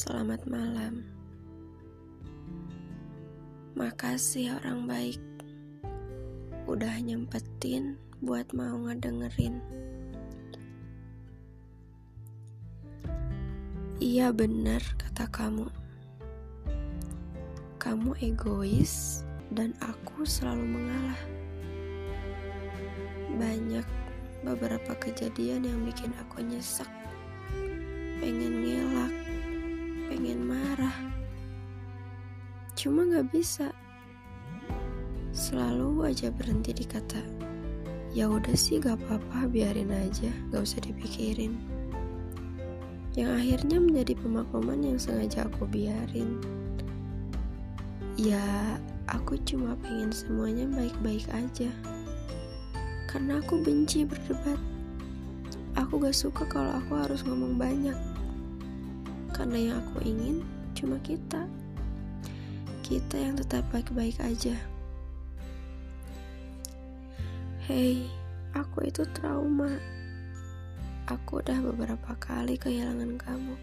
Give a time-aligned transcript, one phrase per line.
[0.00, 1.04] Selamat malam.
[3.76, 5.20] Makasih orang baik.
[6.64, 9.60] Udah nyempetin buat mau ngedengerin.
[14.00, 15.68] Iya bener kata kamu.
[17.76, 19.20] Kamu egois
[19.52, 21.22] dan aku selalu mengalah.
[23.36, 23.84] Banyak
[24.48, 26.88] beberapa kejadian yang bikin aku nyesek.
[28.20, 28.99] Pengen ngelak,
[30.30, 30.94] pengen marah.
[32.78, 33.74] Cuma gak bisa.
[35.34, 37.18] Selalu aja berhenti di kata,
[38.14, 41.58] ya udah sih gak apa-apa biarin aja, gak usah dipikirin.
[43.18, 46.38] Yang akhirnya menjadi pemakluman yang sengaja aku biarin.
[48.14, 48.78] Ya,
[49.10, 51.74] aku cuma pengen semuanya baik-baik aja.
[53.10, 54.62] Karena aku benci berdebat.
[55.74, 57.98] Aku gak suka kalau aku harus ngomong banyak
[59.40, 60.44] karena yang aku ingin
[60.76, 61.48] cuma kita.
[62.84, 64.52] Kita yang tetap baik-baik aja.
[67.64, 68.04] Hei,
[68.52, 69.80] aku itu trauma.
[71.08, 73.56] Aku udah beberapa kali kehilangan kamu.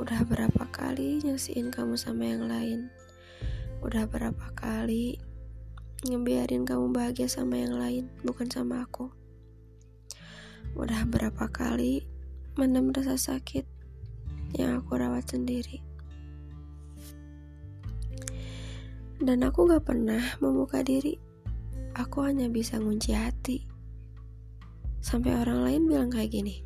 [0.00, 2.88] Udah berapa kali nyaksiin kamu sama yang lain.
[3.84, 5.20] Udah berapa kali
[6.08, 9.12] ngebiarin kamu bahagia sama yang lain bukan sama aku.
[10.72, 12.08] Udah berapa kali
[12.56, 13.79] mendem rasa sakit
[14.54, 15.82] yang aku rawat sendiri.
[19.20, 21.20] Dan aku gak pernah membuka diri.
[21.92, 23.68] Aku hanya bisa ngunci hati.
[25.04, 26.64] Sampai orang lain bilang kayak gini.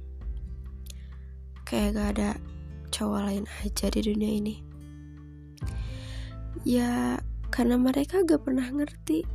[1.66, 2.30] Kayak gak ada
[2.94, 4.56] cowok lain aja di dunia ini.
[6.62, 7.18] Ya,
[7.50, 9.26] karena mereka gak pernah ngerti.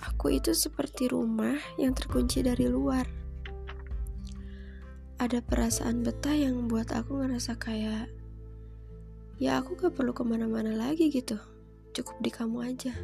[0.00, 3.19] Aku itu seperti rumah yang terkunci dari luar
[5.20, 8.08] ada perasaan betah yang membuat aku ngerasa kayak
[9.36, 11.36] ya aku gak perlu ke mana-mana lagi gitu.
[11.92, 12.96] Cukup di kamu aja.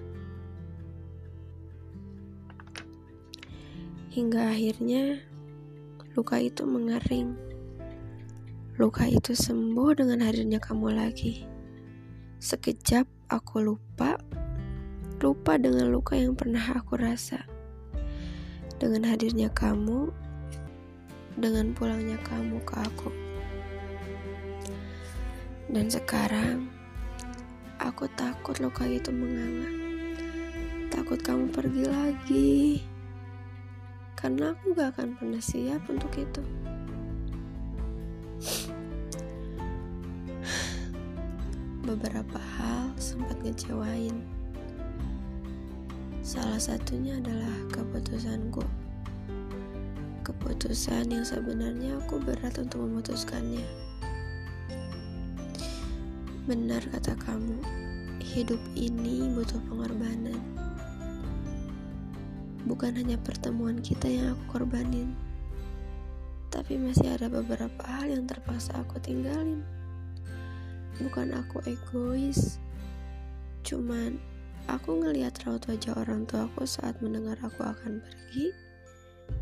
[4.16, 5.20] Hingga akhirnya
[6.16, 7.36] luka itu mengering.
[8.80, 11.44] Luka itu sembuh dengan hadirnya kamu lagi.
[12.40, 14.16] Sekejap aku lupa
[15.20, 17.44] lupa dengan luka yang pernah aku rasa.
[18.80, 20.25] Dengan hadirnya kamu
[21.36, 23.12] dengan pulangnya kamu ke aku.
[25.68, 26.72] Dan sekarang
[27.76, 29.68] aku takut luka itu menganga.
[30.88, 32.60] Takut kamu pergi lagi.
[34.16, 36.42] Karena aku gak akan pernah siap untuk itu.
[41.84, 44.24] Beberapa hal sempat ngecewain.
[46.24, 48.85] Salah satunya adalah keputusanku
[50.46, 53.66] keputusan yang sebenarnya aku berat untuk memutuskannya.
[56.46, 57.58] Benar kata kamu,
[58.22, 60.38] hidup ini butuh pengorbanan.
[62.62, 65.18] Bukan hanya pertemuan kita yang aku korbanin,
[66.54, 69.66] tapi masih ada beberapa hal yang terpaksa aku tinggalin.
[71.02, 72.62] Bukan aku egois,
[73.66, 74.14] cuman
[74.70, 78.65] aku ngelihat raut wajah orang tuaku saat mendengar aku akan pergi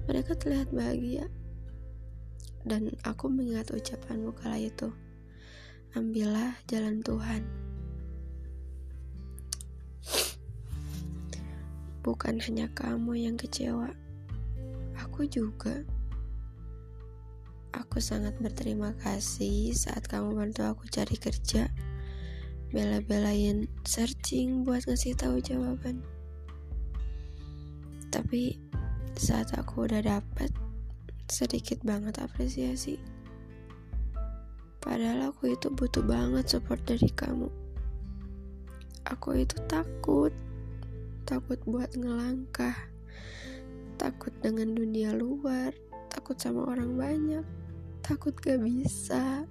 [0.04, 1.26] mereka terlihat bahagia.
[2.64, 4.88] Dan aku mengingat ucapanmu kala itu.
[5.92, 7.44] Ambillah jalan Tuhan.
[12.04, 13.88] Bukan hanya kamu yang kecewa.
[15.00, 15.84] Aku juga.
[17.72, 21.72] Aku sangat berterima kasih saat kamu bantu aku cari kerja.
[22.74, 26.04] Bela-belain searching buat ngasih tahu jawaban.
[28.12, 28.58] Tapi
[29.14, 30.50] saat aku udah dapet
[31.30, 32.98] sedikit banget apresiasi.
[34.82, 37.48] Padahal aku itu butuh banget support dari kamu.
[39.08, 40.32] Aku itu takut,
[41.24, 42.76] takut buat ngelangkah,
[43.96, 45.72] takut dengan dunia luar,
[46.12, 47.44] takut sama orang banyak,
[48.04, 49.48] takut gak bisa.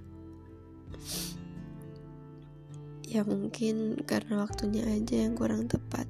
[3.09, 6.06] Ya mungkin karena waktunya aja yang kurang tepat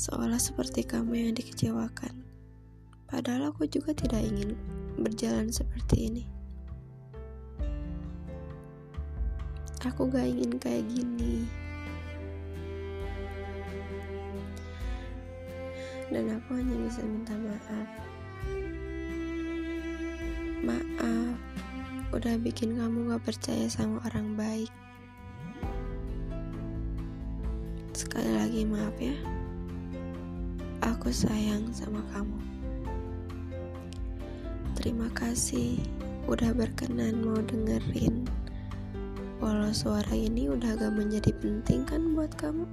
[0.00, 2.24] seolah seperti kamu yang dikecewakan.
[3.04, 4.56] Padahal aku juga tidak ingin
[4.96, 6.24] berjalan seperti ini.
[9.84, 11.44] Aku gak ingin kayak gini.
[16.08, 17.88] Dan aku hanya bisa minta maaf.
[20.64, 21.36] Maaf,
[22.16, 24.72] udah bikin kamu gak percaya sama orang baik.
[27.92, 29.39] Sekali lagi maaf ya.
[31.00, 32.36] Aku sayang sama kamu.
[34.76, 35.80] Terima kasih
[36.28, 38.28] udah berkenan mau dengerin.
[39.40, 42.68] Walau suara ini udah gak menjadi penting kan buat kamu?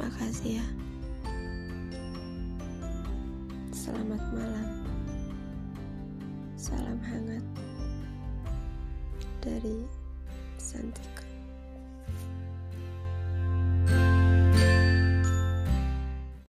[0.00, 0.66] Makasih ya.
[3.76, 4.80] Selamat malam.
[6.56, 7.44] Salam hangat
[9.44, 9.84] Dari
[10.56, 11.25] Santika